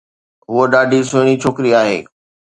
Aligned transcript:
ھوءَ 0.51 0.65
ڏاڍي 0.71 0.99
سهڻي 1.09 1.35
ڇوڪري 1.41 1.71
آھي. 1.81 1.97